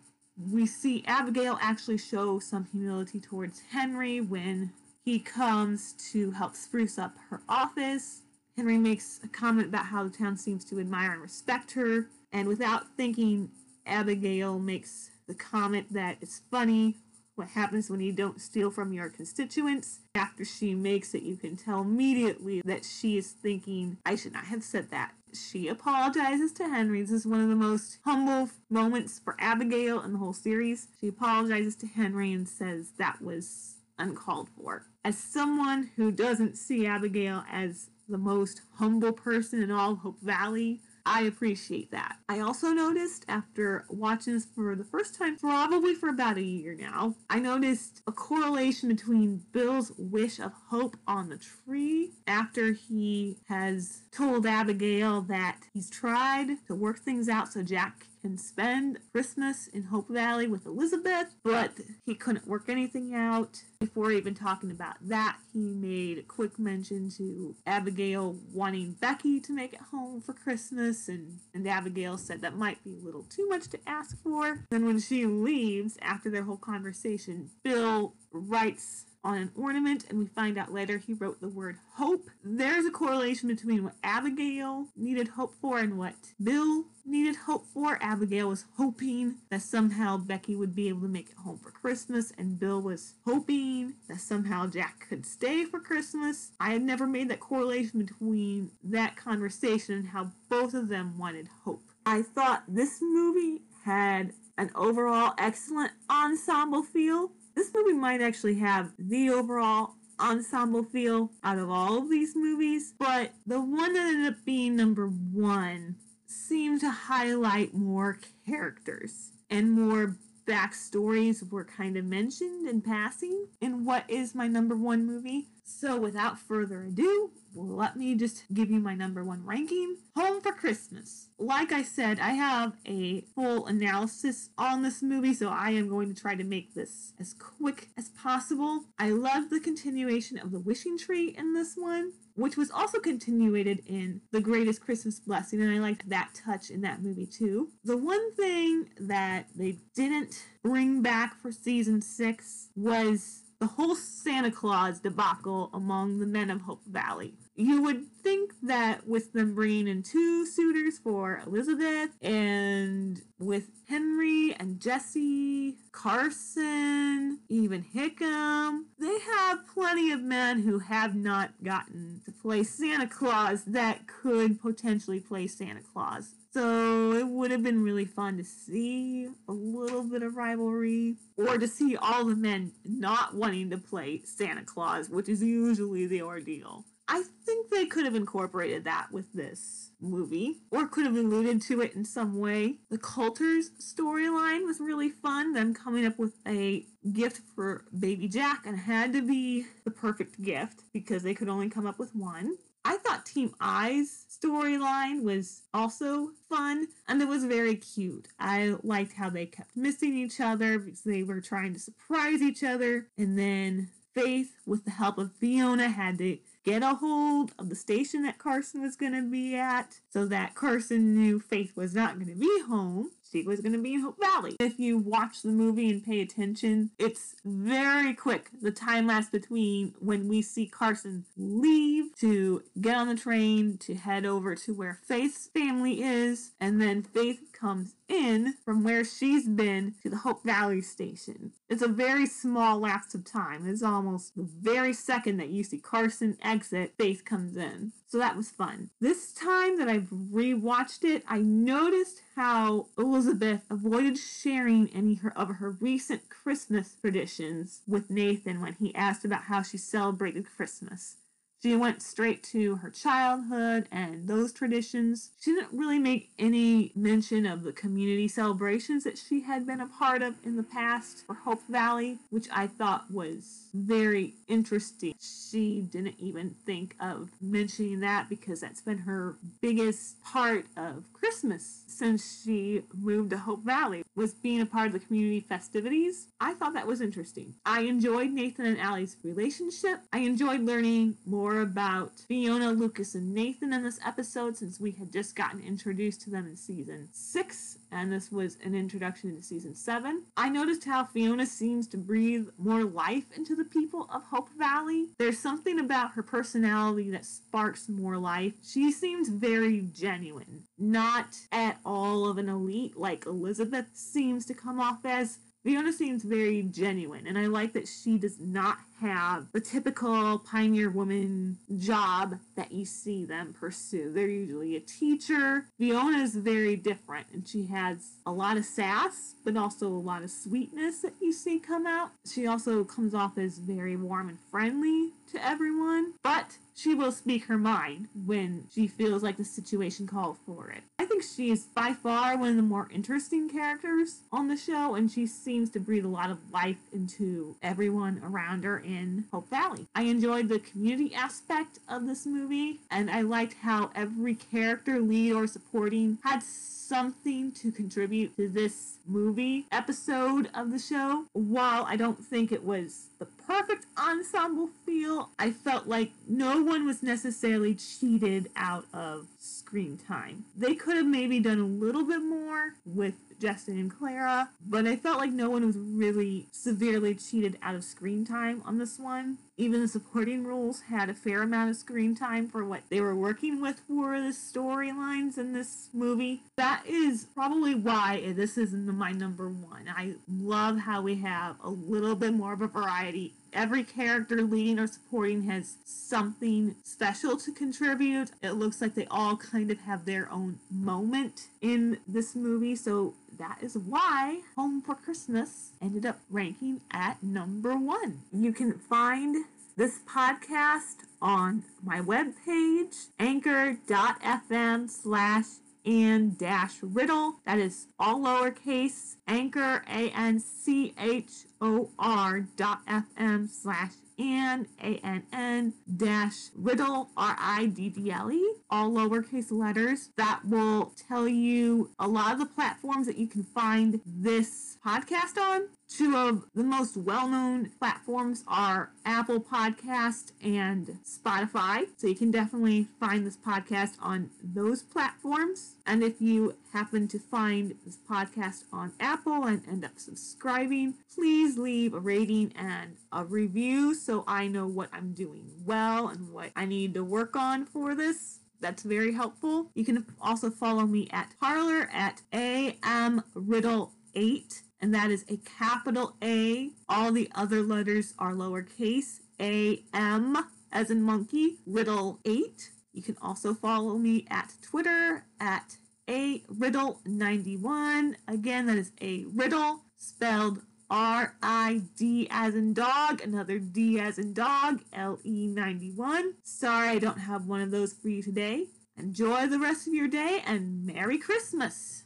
we 0.48 0.66
see 0.66 1.04
Abigail 1.06 1.58
actually 1.60 1.98
show 1.98 2.38
some 2.38 2.66
humility 2.70 3.20
towards 3.20 3.60
Henry 3.70 4.20
when 4.20 4.72
he 5.04 5.18
comes 5.18 5.94
to 6.12 6.30
help 6.30 6.54
spruce 6.54 6.98
up 6.98 7.16
her 7.28 7.40
office. 7.48 8.22
Henry 8.56 8.78
makes 8.78 9.20
a 9.24 9.28
comment 9.28 9.68
about 9.68 9.86
how 9.86 10.04
the 10.04 10.10
town 10.10 10.36
seems 10.36 10.64
to 10.66 10.80
admire 10.80 11.12
and 11.12 11.22
respect 11.22 11.72
her, 11.72 12.08
and 12.32 12.48
without 12.48 12.96
thinking, 12.96 13.50
Abigail 13.86 14.58
makes 14.58 15.10
the 15.26 15.34
comment 15.34 15.92
that 15.92 16.18
it's 16.20 16.42
funny 16.50 16.96
what 17.34 17.48
happens 17.48 17.88
when 17.88 18.00
you 18.00 18.12
don't 18.12 18.40
steal 18.40 18.70
from 18.70 18.92
your 18.92 19.08
constituents. 19.08 20.00
After 20.14 20.44
she 20.44 20.74
makes 20.74 21.14
it, 21.14 21.22
you 21.22 21.36
can 21.36 21.56
tell 21.56 21.80
immediately 21.80 22.60
that 22.66 22.84
she 22.84 23.16
is 23.16 23.30
thinking, 23.30 23.96
I 24.04 24.16
should 24.16 24.34
not 24.34 24.44
have 24.44 24.62
said 24.62 24.90
that. 24.90 25.14
She 25.32 25.68
apologizes 25.68 26.52
to 26.54 26.68
Henry. 26.68 27.02
This 27.02 27.10
is 27.10 27.26
one 27.26 27.40
of 27.40 27.48
the 27.48 27.54
most 27.54 27.98
humble 28.04 28.50
moments 28.68 29.18
for 29.18 29.36
Abigail 29.38 30.00
in 30.02 30.12
the 30.12 30.18
whole 30.18 30.32
series. 30.32 30.88
She 31.00 31.08
apologizes 31.08 31.76
to 31.76 31.86
Henry 31.86 32.32
and 32.32 32.48
says 32.48 32.90
that 32.98 33.22
was 33.22 33.76
uncalled 33.98 34.48
for. 34.56 34.86
As 35.04 35.18
someone 35.18 35.90
who 35.96 36.10
doesn't 36.10 36.56
see 36.56 36.86
Abigail 36.86 37.44
as 37.50 37.90
the 38.08 38.18
most 38.18 38.62
humble 38.78 39.12
person 39.12 39.62
in 39.62 39.70
all 39.70 39.96
Hope 39.96 40.20
Valley, 40.20 40.80
I 41.12 41.22
appreciate 41.22 41.90
that. 41.90 42.18
I 42.28 42.38
also 42.38 42.68
noticed 42.68 43.24
after 43.26 43.84
watching 43.88 44.34
this 44.34 44.44
for 44.44 44.76
the 44.76 44.84
first 44.84 45.16
time, 45.16 45.36
probably 45.36 45.92
for 45.92 46.08
about 46.08 46.36
a 46.36 46.42
year 46.42 46.76
now, 46.78 47.16
I 47.28 47.40
noticed 47.40 48.00
a 48.06 48.12
correlation 48.12 48.88
between 48.88 49.42
Bill's 49.50 49.90
wish 49.98 50.38
of 50.38 50.52
hope 50.68 50.96
on 51.08 51.28
the 51.28 51.38
tree 51.38 52.12
after 52.28 52.72
he 52.72 53.38
has 53.48 54.02
told 54.12 54.46
Abigail 54.46 55.22
that 55.22 55.58
he's 55.74 55.90
tried 55.90 56.58
to 56.68 56.76
work 56.76 57.00
things 57.00 57.28
out 57.28 57.52
so 57.52 57.64
Jack 57.64 58.06
can 58.20 58.36
spend 58.36 58.98
Christmas 59.12 59.66
in 59.68 59.84
Hope 59.84 60.08
Valley 60.08 60.46
with 60.46 60.66
Elizabeth, 60.66 61.34
but 61.42 61.72
he 62.04 62.14
couldn't 62.14 62.46
work 62.46 62.68
anything 62.68 63.14
out. 63.14 63.62
Before 63.80 64.12
even 64.12 64.34
talking 64.34 64.70
about 64.70 64.96
that, 65.02 65.38
he 65.52 65.74
made 65.74 66.18
a 66.18 66.22
quick 66.22 66.58
mention 66.58 67.10
to 67.16 67.56
Abigail 67.66 68.36
wanting 68.52 68.92
Becky 69.00 69.40
to 69.40 69.52
make 69.52 69.72
it 69.72 69.80
home 69.90 70.20
for 70.20 70.32
Christmas, 70.32 71.08
and, 71.08 71.38
and 71.54 71.66
Abigail 71.66 72.18
said 72.18 72.42
that 72.42 72.56
might 72.56 72.82
be 72.84 72.94
a 72.94 73.04
little 73.04 73.24
too 73.24 73.48
much 73.48 73.68
to 73.68 73.78
ask 73.86 74.22
for. 74.22 74.66
Then, 74.70 74.84
when 74.84 75.00
she 75.00 75.24
leaves 75.26 75.96
after 76.02 76.30
their 76.30 76.44
whole 76.44 76.56
conversation, 76.56 77.50
Bill 77.64 78.14
writes 78.32 79.06
on 79.22 79.36
an 79.36 79.50
ornament, 79.54 80.06
and 80.08 80.18
we 80.18 80.26
find 80.26 80.56
out 80.56 80.72
later 80.72 80.98
he 80.98 81.12
wrote 81.12 81.40
the 81.40 81.48
word 81.48 81.76
hope. 81.96 82.30
There's 82.42 82.86
a 82.86 82.90
correlation 82.90 83.48
between 83.48 83.84
what 83.84 83.94
Abigail 84.02 84.86
needed 84.96 85.28
hope 85.28 85.54
for 85.60 85.78
and 85.78 85.98
what 85.98 86.14
Bill 86.42 86.84
needed 87.04 87.36
hope 87.36 87.66
for. 87.66 87.98
Abigail 88.00 88.48
was 88.48 88.64
hoping 88.76 89.36
that 89.50 89.62
somehow 89.62 90.16
Becky 90.16 90.56
would 90.56 90.74
be 90.74 90.88
able 90.88 91.02
to 91.02 91.08
make 91.08 91.30
it 91.30 91.36
home 91.36 91.58
for 91.58 91.70
Christmas, 91.70 92.32
and 92.38 92.58
Bill 92.58 92.80
was 92.80 93.14
hoping 93.26 93.94
that 94.08 94.20
somehow 94.20 94.66
Jack 94.66 95.06
could 95.08 95.26
stay 95.26 95.64
for 95.64 95.80
Christmas. 95.80 96.52
I 96.58 96.70
had 96.70 96.82
never 96.82 97.06
made 97.06 97.28
that 97.30 97.40
correlation 97.40 97.98
between 97.98 98.70
that 98.84 99.16
conversation 99.16 99.96
and 99.96 100.08
how 100.08 100.32
both 100.48 100.74
of 100.74 100.88
them 100.88 101.18
wanted 101.18 101.48
hope. 101.64 101.82
I 102.06 102.22
thought 102.22 102.64
this 102.66 103.00
movie 103.02 103.62
had 103.84 104.32
an 104.56 104.70
overall 104.74 105.34
excellent 105.38 105.92
ensemble 106.10 106.82
feel 106.82 107.32
this 107.60 107.74
movie 107.74 107.92
might 107.92 108.22
actually 108.22 108.54
have 108.54 108.90
the 108.98 109.28
overall 109.28 109.90
ensemble 110.18 110.82
feel 110.82 111.30
out 111.44 111.58
of 111.58 111.68
all 111.68 111.98
of 111.98 112.08
these 112.08 112.34
movies, 112.34 112.94
but 112.98 113.34
the 113.46 113.60
one 113.60 113.92
that 113.92 114.06
ended 114.06 114.32
up 114.32 114.38
being 114.46 114.74
number 114.74 115.08
one 115.08 115.94
seemed 116.26 116.80
to 116.80 116.90
highlight 116.90 117.74
more 117.74 118.18
characters 118.46 119.32
and 119.50 119.70
more 119.70 120.16
backstories 120.46 121.46
were 121.52 121.64
kind 121.64 121.98
of 121.98 122.04
mentioned 122.06 122.66
in 122.66 122.80
passing 122.80 123.46
in 123.60 123.84
what 123.84 124.04
is 124.08 124.34
my 124.34 124.46
number 124.46 124.74
one 124.74 125.04
movie. 125.04 125.48
So, 125.70 125.96
without 125.96 126.38
further 126.38 126.82
ado, 126.82 127.30
let 127.54 127.96
me 127.96 128.14
just 128.14 128.44
give 128.52 128.70
you 128.70 128.80
my 128.80 128.94
number 128.94 129.24
one 129.24 129.44
ranking 129.44 129.96
Home 130.16 130.40
for 130.40 130.52
Christmas. 130.52 131.28
Like 131.38 131.72
I 131.72 131.82
said, 131.82 132.18
I 132.18 132.30
have 132.30 132.74
a 132.86 133.22
full 133.34 133.66
analysis 133.66 134.50
on 134.58 134.82
this 134.82 135.02
movie, 135.02 135.32
so 135.32 135.48
I 135.48 135.70
am 135.70 135.88
going 135.88 136.12
to 136.12 136.20
try 136.20 136.34
to 136.34 136.44
make 136.44 136.74
this 136.74 137.14
as 137.18 137.34
quick 137.34 137.88
as 137.96 138.10
possible. 138.10 138.84
I 138.98 139.10
love 139.10 139.48
the 139.48 139.60
continuation 139.60 140.38
of 140.38 140.50
the 140.50 140.60
wishing 140.60 140.98
tree 140.98 141.34
in 141.38 141.54
this 141.54 141.74
one 141.76 142.12
which 142.36 142.56
was 142.56 142.70
also 142.70 142.98
continuated 142.98 143.82
in 143.86 144.20
The 144.32 144.40
Greatest 144.40 144.80
Christmas 144.80 145.20
Blessing, 145.20 145.60
and 145.60 145.70
I 145.70 145.78
liked 145.78 146.08
that 146.08 146.30
touch 146.34 146.70
in 146.70 146.80
that 146.82 147.02
movie 147.02 147.26
too. 147.26 147.68
The 147.84 147.98
one 147.98 148.34
thing 148.34 148.88
that 148.98 149.48
they 149.54 149.78
didn't 149.94 150.42
bring 150.62 151.02
back 151.02 151.38
for 151.40 151.52
season 151.52 152.00
six 152.00 152.70
was 152.74 153.42
the 153.60 153.66
whole 153.66 153.94
Santa 153.94 154.50
Claus 154.50 155.00
debacle 155.00 155.68
among 155.74 156.18
the 156.18 156.26
men 156.26 156.48
of 156.48 156.62
Hope 156.62 156.82
Valley. 156.86 157.34
You 157.60 157.82
would 157.82 158.06
think 158.22 158.54
that 158.62 159.06
with 159.06 159.34
them 159.34 159.54
bringing 159.54 159.86
in 159.86 160.02
two 160.02 160.46
suitors 160.46 160.96
for 160.96 161.42
Elizabeth 161.46 162.08
and 162.22 163.20
with 163.38 163.68
Henry 163.86 164.54
and 164.58 164.80
Jesse, 164.80 165.76
Carson, 165.92 167.40
even 167.50 167.84
Hickam, 167.84 168.84
they 168.98 169.18
have 169.18 169.68
plenty 169.74 170.10
of 170.10 170.22
men 170.22 170.62
who 170.62 170.78
have 170.78 171.14
not 171.14 171.50
gotten 171.62 172.22
to 172.24 172.32
play 172.32 172.62
Santa 172.62 173.06
Claus 173.06 173.62
that 173.64 174.06
could 174.06 174.62
potentially 174.62 175.20
play 175.20 175.46
Santa 175.46 175.82
Claus. 175.92 176.30
So 176.54 177.12
it 177.12 177.28
would 177.28 177.50
have 177.50 177.62
been 177.62 177.84
really 177.84 178.06
fun 178.06 178.38
to 178.38 178.44
see 178.44 179.28
a 179.46 179.52
little 179.52 180.02
bit 180.02 180.22
of 180.22 180.34
rivalry 180.34 181.16
or 181.36 181.58
to 181.58 181.68
see 181.68 181.94
all 181.96 182.24
the 182.24 182.36
men 182.36 182.72
not 182.86 183.34
wanting 183.34 183.68
to 183.70 183.76
play 183.78 184.22
Santa 184.24 184.64
Claus, 184.64 185.10
which 185.10 185.28
is 185.28 185.42
usually 185.42 186.06
the 186.06 186.22
ordeal. 186.22 186.86
I 187.10 187.24
think 187.44 187.70
they 187.70 187.86
could 187.86 188.04
have 188.04 188.14
incorporated 188.14 188.84
that 188.84 189.08
with 189.10 189.32
this 189.32 189.90
movie, 190.00 190.58
or 190.70 190.86
could 190.86 191.06
have 191.06 191.16
alluded 191.16 191.60
to 191.62 191.80
it 191.80 191.94
in 191.94 192.04
some 192.04 192.38
way. 192.38 192.76
The 192.88 192.98
Coulters 192.98 193.70
storyline 193.80 194.64
was 194.64 194.78
really 194.78 195.08
fun, 195.08 195.52
them 195.52 195.74
coming 195.74 196.06
up 196.06 196.20
with 196.20 196.34
a 196.46 196.86
gift 197.12 197.40
for 197.56 197.84
baby 197.98 198.28
Jack, 198.28 198.64
and 198.64 198.78
had 198.78 199.12
to 199.14 199.22
be 199.22 199.66
the 199.84 199.90
perfect 199.90 200.40
gift 200.40 200.84
because 200.92 201.24
they 201.24 201.34
could 201.34 201.48
only 201.48 201.68
come 201.68 201.84
up 201.84 201.98
with 201.98 202.14
one. 202.14 202.56
I 202.84 202.96
thought 202.98 203.26
Team 203.26 203.54
I's 203.60 204.26
storyline 204.30 205.24
was 205.24 205.62
also 205.74 206.30
fun 206.48 206.86
and 207.08 207.20
it 207.20 207.28
was 207.28 207.44
very 207.44 207.74
cute. 207.74 208.28
I 208.38 208.76
liked 208.82 209.12
how 209.12 209.28
they 209.28 209.46
kept 209.46 209.76
missing 209.76 210.16
each 210.16 210.40
other 210.40 210.78
because 210.78 211.02
they 211.02 211.24
were 211.24 211.42
trying 211.42 211.74
to 211.74 211.78
surprise 211.78 212.40
each 212.40 212.64
other. 212.64 213.08
And 213.18 213.38
then 213.38 213.90
Faith, 214.14 214.56
with 214.66 214.84
the 214.84 214.90
help 214.90 215.18
of 215.18 215.32
Fiona, 215.36 215.88
had 215.88 216.18
to 216.18 216.36
get 216.64 216.82
a 216.82 216.94
hold 216.94 217.52
of 217.58 217.68
the 217.68 217.74
station 217.74 218.22
that 218.22 218.38
Carson 218.38 218.82
was 218.82 218.96
going 218.96 219.12
to 219.12 219.22
be 219.22 219.56
at 219.56 220.00
so 220.10 220.26
that 220.26 220.54
Carson 220.54 221.14
knew 221.14 221.40
Faith 221.40 221.76
was 221.76 221.94
not 221.94 222.14
going 222.14 222.28
to 222.28 222.38
be 222.38 222.62
home. 222.68 223.10
She 223.30 223.42
was 223.42 223.60
going 223.60 223.72
to 223.72 223.82
be 223.82 223.94
in 223.94 224.00
Hope 224.00 224.18
Valley. 224.20 224.56
If 224.58 224.78
you 224.78 224.98
watch 224.98 225.42
the 225.42 225.52
movie 225.52 225.88
and 225.88 226.04
pay 226.04 226.20
attention, 226.20 226.90
it's 226.98 227.36
very 227.44 228.12
quick 228.12 228.50
the 228.60 228.72
time 228.72 229.06
lapse 229.06 229.28
between 229.28 229.94
when 230.00 230.26
we 230.26 230.42
see 230.42 230.66
Carson 230.66 231.24
leave 231.36 232.16
to 232.16 232.64
get 232.80 232.96
on 232.96 233.08
the 233.08 233.14
train 233.14 233.78
to 233.78 233.94
head 233.94 234.26
over 234.26 234.56
to 234.56 234.74
where 234.74 234.98
Faith's 235.06 235.46
family 235.46 236.02
is, 236.02 236.50
and 236.60 236.80
then 236.80 237.02
Faith 237.02 237.40
comes 237.52 237.94
in 238.08 238.54
from 238.64 238.82
where 238.82 239.04
she's 239.04 239.48
been 239.48 239.94
to 240.02 240.10
the 240.10 240.18
Hope 240.18 240.42
Valley 240.44 240.80
station. 240.80 241.52
It's 241.70 241.82
a 241.82 241.88
very 241.88 242.26
small 242.26 242.80
lapse 242.80 243.14
of 243.14 243.24
time. 243.24 243.64
It's 243.68 243.82
almost 243.82 244.34
the 244.34 244.42
very 244.42 244.92
second 244.92 245.36
that 245.36 245.50
you 245.50 245.62
see 245.62 245.78
Carson 245.78 246.36
exit, 246.42 246.94
Faith 246.98 247.24
comes 247.24 247.56
in. 247.56 247.92
So 248.08 248.18
that 248.18 248.36
was 248.36 248.50
fun. 248.50 248.90
This 249.00 249.32
time 249.32 249.78
that 249.78 249.88
I've 249.88 250.10
rewatched 250.10 251.04
it, 251.04 251.22
I 251.28 251.38
noticed 251.38 252.22
how 252.34 252.88
Elizabeth 252.98 253.62
avoided 253.70 254.18
sharing 254.18 254.88
any 254.92 255.20
of 255.36 255.48
her 255.48 255.70
recent 255.70 256.28
Christmas 256.28 256.96
traditions 257.00 257.82
with 257.86 258.10
Nathan 258.10 258.60
when 258.60 258.74
he 258.80 258.92
asked 258.96 259.24
about 259.24 259.44
how 259.44 259.62
she 259.62 259.78
celebrated 259.78 260.46
Christmas. 260.56 261.18
She 261.62 261.76
went 261.76 262.00
straight 262.00 262.42
to 262.44 262.76
her 262.76 262.88
childhood 262.88 263.86
and 263.92 264.26
those 264.26 264.52
traditions. 264.52 265.30
She 265.40 265.52
didn't 265.52 265.78
really 265.78 265.98
make 265.98 266.30
any 266.38 266.92
mention 266.96 267.44
of 267.44 267.64
the 267.64 267.72
community 267.72 268.28
celebrations 268.28 269.04
that 269.04 269.18
she 269.18 269.42
had 269.42 269.66
been 269.66 269.80
a 269.80 269.86
part 269.86 270.22
of 270.22 270.36
in 270.42 270.56
the 270.56 270.62
past 270.62 271.26
for 271.26 271.34
Hope 271.34 271.62
Valley, 271.68 272.18
which 272.30 272.48
I 272.50 272.66
thought 272.66 273.10
was 273.10 273.68
very 273.74 274.34
interesting. 274.48 275.14
She 275.20 275.82
didn't 275.82 276.16
even 276.18 276.54
think 276.64 276.96
of 276.98 277.30
mentioning 277.42 278.00
that 278.00 278.30
because 278.30 278.60
that's 278.60 278.80
been 278.80 278.98
her 278.98 279.36
biggest 279.60 280.22
part 280.24 280.64
of 280.78 281.12
Christmas 281.12 281.82
since 281.86 282.42
she 282.42 282.82
moved 282.94 283.30
to 283.30 283.38
Hope 283.38 283.64
Valley 283.64 284.02
was 284.16 284.32
being 284.32 284.62
a 284.62 284.66
part 284.66 284.86
of 284.86 284.92
the 284.94 284.98
community 284.98 285.40
festivities. 285.40 286.28
I 286.40 286.54
thought 286.54 286.72
that 286.74 286.86
was 286.86 287.00
interesting. 287.00 287.54
I 287.66 287.82
enjoyed 287.82 288.30
Nathan 288.30 288.66
and 288.66 288.80
Allie's 288.80 289.16
relationship. 289.22 290.00
I 290.12 290.20
enjoyed 290.20 290.60
learning 290.60 291.16
more 291.26 291.49
about 291.58 292.18
Fiona, 292.28 292.72
Lucas, 292.72 293.14
and 293.14 293.34
Nathan 293.34 293.72
in 293.72 293.82
this 293.82 293.98
episode 294.06 294.56
since 294.56 294.80
we 294.80 294.92
had 294.92 295.12
just 295.12 295.36
gotten 295.36 295.60
introduced 295.60 296.22
to 296.22 296.30
them 296.30 296.46
in 296.46 296.56
season 296.56 297.08
six, 297.12 297.78
and 297.92 298.12
this 298.12 298.30
was 298.30 298.56
an 298.64 298.74
introduction 298.74 299.30
into 299.30 299.42
season 299.42 299.74
seven. 299.74 300.24
I 300.36 300.48
noticed 300.48 300.84
how 300.84 301.04
Fiona 301.04 301.46
seems 301.46 301.88
to 301.88 301.96
breathe 301.96 302.48
more 302.58 302.84
life 302.84 303.24
into 303.36 303.54
the 303.56 303.64
people 303.64 304.08
of 304.12 304.22
Hope 304.22 304.48
Valley. 304.58 305.08
There's 305.18 305.38
something 305.38 305.80
about 305.80 306.12
her 306.12 306.22
personality 306.22 307.10
that 307.10 307.24
sparks 307.24 307.88
more 307.88 308.16
life. 308.16 308.54
She 308.64 308.92
seems 308.92 309.28
very 309.28 309.88
genuine, 309.92 310.64
not 310.78 311.36
at 311.52 311.78
all 311.84 312.28
of 312.28 312.38
an 312.38 312.48
elite 312.48 312.96
like 312.96 313.26
Elizabeth 313.26 313.86
seems 313.92 314.46
to 314.46 314.54
come 314.54 314.80
off 314.80 315.04
as. 315.04 315.38
Fiona 315.62 315.92
seems 315.92 316.22
very 316.24 316.62
genuine, 316.62 317.26
and 317.26 317.38
I 317.38 317.46
like 317.46 317.74
that 317.74 317.86
she 317.86 318.16
does 318.16 318.40
not 318.40 318.78
have 319.00 319.46
the 319.52 319.60
typical 319.60 320.38
pioneer 320.38 320.90
woman 320.90 321.58
job 321.76 322.38
that 322.56 322.72
you 322.72 322.86
see 322.86 323.26
them 323.26 323.54
pursue. 323.58 324.10
They're 324.10 324.26
usually 324.26 324.76
a 324.76 324.80
teacher. 324.80 325.66
Fiona 325.78 326.18
is 326.18 326.34
very 326.34 326.76
different, 326.76 327.26
and 327.34 327.46
she 327.46 327.66
has 327.66 328.12
a 328.24 328.32
lot 328.32 328.56
of 328.56 328.64
sass, 328.64 329.34
but 329.44 329.56
also 329.56 329.86
a 329.88 329.88
lot 329.88 330.22
of 330.22 330.30
sweetness 330.30 331.00
that 331.00 331.14
you 331.20 331.32
see 331.32 331.58
come 331.58 331.86
out. 331.86 332.10
She 332.26 332.46
also 332.46 332.82
comes 332.84 333.14
off 333.14 333.36
as 333.36 333.58
very 333.58 333.96
warm 333.96 334.30
and 334.30 334.38
friendly 334.50 335.12
to 335.32 335.46
everyone, 335.46 336.14
but 336.22 336.56
she 336.74 336.94
will 336.94 337.12
speak 337.12 337.44
her 337.44 337.58
mind 337.58 338.08
when 338.24 338.64
she 338.74 338.86
feels 338.86 339.22
like 339.22 339.36
the 339.36 339.44
situation 339.44 340.06
calls 340.06 340.38
for 340.46 340.70
it. 340.70 340.82
Think 341.20 341.32
she 341.36 341.50
is 341.50 341.64
by 341.64 341.92
far 341.92 342.38
one 342.38 342.48
of 342.48 342.56
the 342.56 342.62
more 342.62 342.88
interesting 342.90 343.50
characters 343.50 344.20
on 344.32 344.48
the 344.48 344.56
show, 344.56 344.94
and 344.94 345.10
she 345.12 345.26
seems 345.26 345.68
to 345.70 345.78
breathe 345.78 346.06
a 346.06 346.08
lot 346.08 346.30
of 346.30 346.38
life 346.50 346.78
into 346.94 347.56
everyone 347.62 348.22
around 348.24 348.64
her 348.64 348.78
in 348.78 349.26
Hope 349.30 349.50
Valley. 349.50 349.86
I 349.94 350.04
enjoyed 350.04 350.48
the 350.48 350.60
community 350.60 351.14
aspect 351.14 351.78
of 351.90 352.06
this 352.06 352.24
movie, 352.24 352.80
and 352.90 353.10
I 353.10 353.20
liked 353.20 353.56
how 353.60 353.90
every 353.94 354.34
character, 354.34 354.98
lead 354.98 355.32
or 355.32 355.46
supporting, 355.46 356.16
had 356.24 356.42
something 356.90 357.52
to 357.52 357.70
contribute 357.70 358.36
to 358.36 358.48
this 358.48 358.96
movie 359.06 359.64
episode 359.70 360.50
of 360.54 360.72
the 360.72 360.78
show. 360.78 361.24
While 361.34 361.84
I 361.84 361.94
don't 361.94 362.18
think 362.18 362.50
it 362.50 362.64
was 362.64 363.06
the 363.20 363.26
perfect 363.26 363.86
ensemble 363.96 364.70
feel, 364.84 365.30
I 365.38 365.52
felt 365.52 365.86
like 365.86 366.10
no 366.28 366.60
one 366.60 366.84
was 366.84 367.00
necessarily 367.00 367.76
cheated 367.76 368.50
out 368.56 368.86
of 368.92 369.28
screen 369.38 370.00
time. 370.08 370.44
They 370.56 370.74
could 370.74 370.96
have 370.96 371.06
maybe 371.06 371.38
done 371.38 371.60
a 371.60 371.64
little 371.64 372.02
bit 372.02 372.22
more 372.22 372.74
with 372.84 373.14
Justin 373.40 373.78
and 373.78 373.96
Clara, 373.96 374.50
but 374.64 374.86
I 374.86 374.96
felt 374.96 375.18
like 375.18 375.32
no 375.32 375.50
one 375.50 375.66
was 375.66 375.76
really 375.76 376.46
severely 376.52 377.14
cheated 377.14 377.58
out 377.62 377.74
of 377.74 377.82
screen 377.82 378.24
time 378.24 378.62
on 378.64 378.78
this 378.78 378.98
one. 378.98 379.38
Even 379.56 379.80
the 379.80 379.88
supporting 379.88 380.46
roles 380.46 380.82
had 380.82 381.10
a 381.10 381.14
fair 381.14 381.42
amount 381.42 381.70
of 381.70 381.76
screen 381.76 382.14
time 382.14 382.48
for 382.48 382.64
what 382.64 382.82
they 382.88 383.00
were 383.00 383.14
working 383.14 383.60
with 383.60 383.80
for 383.88 384.20
the 384.20 384.28
storylines 384.28 385.36
in 385.36 385.52
this 385.52 385.88
movie. 385.92 386.42
That 386.56 386.82
is 386.86 387.26
probably 387.34 387.74
why 387.74 388.32
this 388.34 388.56
is 388.56 388.72
my 388.72 389.12
number 389.12 389.48
one. 389.48 389.86
I 389.88 390.14
love 390.28 390.78
how 390.78 391.02
we 391.02 391.16
have 391.16 391.56
a 391.62 391.70
little 391.70 392.14
bit 392.14 392.32
more 392.32 392.52
of 392.52 392.62
a 392.62 392.68
variety 392.68 393.34
every 393.52 393.84
character 393.84 394.42
leading 394.42 394.78
or 394.78 394.86
supporting 394.86 395.42
has 395.44 395.76
something 395.84 396.76
special 396.82 397.36
to 397.38 397.52
contribute. 397.52 398.30
It 398.42 398.52
looks 398.52 398.80
like 398.80 398.94
they 398.94 399.06
all 399.10 399.36
kind 399.36 399.70
of 399.70 399.80
have 399.80 400.04
their 400.04 400.30
own 400.30 400.58
moment 400.70 401.48
in 401.60 401.98
this 402.06 402.34
movie, 402.34 402.76
so 402.76 403.14
that 403.38 403.58
is 403.62 403.76
why 403.76 404.40
Home 404.56 404.82
for 404.82 404.94
Christmas 404.94 405.70
ended 405.80 406.04
up 406.04 406.20
ranking 406.30 406.80
at 406.90 407.22
number 407.22 407.76
one. 407.76 408.22
You 408.32 408.52
can 408.52 408.74
find 408.78 409.46
this 409.76 410.00
podcast 410.06 411.06
on 411.22 411.62
my 411.82 412.00
webpage, 412.00 413.06
anchor.fm 413.18 414.90
slash 414.90 415.44
ann 415.84 416.36
dash 416.38 416.76
riddle. 416.82 417.36
That 417.44 417.58
is 417.58 417.86
all 417.98 418.20
lowercase 418.20 419.16
anchor 419.26 419.82
a 419.88 420.10
n 420.10 420.40
c 420.40 420.94
h 420.98 421.46
o 421.60 421.90
r 421.98 422.40
dot 422.56 422.80
fm 422.86 423.48
slash 423.48 423.92
ann 424.18 424.66
a 424.82 425.00
n 425.02 425.22
n 425.32 425.74
dash 425.96 426.50
riddle 426.54 427.10
r 427.16 427.36
i 427.38 427.66
d 427.66 427.88
d 427.88 428.10
l 428.10 428.30
e 428.30 428.59
all 428.70 428.90
lowercase 428.90 429.50
letters. 429.50 430.10
That 430.16 430.40
will 430.44 430.92
tell 431.08 431.28
you 431.28 431.90
a 431.98 432.08
lot 432.08 432.32
of 432.32 432.38
the 432.38 432.46
platforms 432.46 433.06
that 433.06 433.18
you 433.18 433.26
can 433.26 433.42
find 433.42 434.00
this 434.06 434.76
podcast 434.84 435.36
on. 435.38 435.68
Two 435.88 436.16
of 436.16 436.44
the 436.54 436.62
most 436.62 436.96
well 436.96 437.28
known 437.28 437.70
platforms 437.78 438.44
are 438.46 438.92
Apple 439.04 439.40
Podcast 439.40 440.32
and 440.42 440.98
Spotify. 441.04 441.86
So 441.96 442.06
you 442.06 442.14
can 442.14 442.30
definitely 442.30 442.86
find 443.00 443.26
this 443.26 443.36
podcast 443.36 443.96
on 444.00 444.30
those 444.42 444.82
platforms. 444.82 445.74
And 445.86 446.04
if 446.04 446.20
you 446.20 446.54
happen 446.72 447.08
to 447.08 447.18
find 447.18 447.74
this 447.84 447.98
podcast 448.08 448.64
on 448.72 448.92
Apple 449.00 449.44
and 449.44 449.66
end 449.66 449.84
up 449.84 449.98
subscribing, 449.98 450.94
please 451.12 451.58
leave 451.58 451.92
a 451.92 451.98
rating 451.98 452.52
and 452.56 452.96
a 453.12 453.24
review 453.24 453.94
so 453.94 454.22
I 454.26 454.46
know 454.46 454.66
what 454.68 454.90
I'm 454.92 455.12
doing 455.12 455.50
well 455.64 456.08
and 456.08 456.32
what 456.32 456.50
I 456.54 456.66
need 456.66 456.94
to 456.94 457.02
work 457.02 457.34
on 457.34 457.66
for 457.66 457.94
this. 457.94 458.39
That's 458.60 458.82
very 458.82 459.12
helpful. 459.12 459.70
You 459.74 459.84
can 459.84 460.06
also 460.20 460.50
follow 460.50 460.86
me 460.86 461.08
at 461.12 461.34
Parler 461.40 461.88
at 461.92 462.22
AM 462.32 463.22
Riddle 463.34 463.92
8 464.14 464.62
and 464.80 464.94
that 464.94 465.10
is 465.10 465.24
a 465.28 465.36
capital 465.36 466.16
A. 466.22 466.70
All 466.88 467.12
the 467.12 467.30
other 467.34 467.62
letters 467.62 468.14
are 468.18 468.32
lowercase. 468.32 469.20
A 469.40 469.82
M 469.94 470.36
as 470.72 470.90
in 470.90 471.02
monkey, 471.02 471.58
riddle 471.66 472.20
8. 472.24 472.70
You 472.92 473.02
can 473.02 473.16
also 473.22 473.54
follow 473.54 473.96
me 473.96 474.26
at 474.30 474.52
Twitter 474.62 475.24
at 475.38 475.76
a 476.08 476.42
riddle 476.48 477.00
91. 477.04 478.16
Again, 478.28 478.66
that 478.66 478.76
is 478.76 478.92
a 479.00 479.24
riddle 479.34 479.84
spelled 479.96 480.62
R 480.90 481.36
I 481.40 481.82
D 481.96 482.26
as 482.30 482.56
in 482.56 482.74
dog, 482.74 483.22
another 483.22 483.60
D 483.60 484.00
as 484.00 484.18
in 484.18 484.32
dog, 484.32 484.82
L 484.92 485.18
E 485.22 485.46
91. 485.46 486.34
Sorry 486.42 486.88
I 486.88 486.98
don't 486.98 487.18
have 487.18 487.46
one 487.46 487.60
of 487.60 487.70
those 487.70 487.92
for 487.92 488.08
you 488.08 488.22
today. 488.22 488.66
Enjoy 488.96 489.46
the 489.46 489.60
rest 489.60 489.86
of 489.86 489.94
your 489.94 490.08
day 490.08 490.42
and 490.46 490.84
Merry 490.84 491.16
Christmas! 491.16 491.98